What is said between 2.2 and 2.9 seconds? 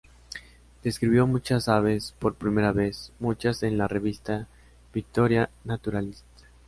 primera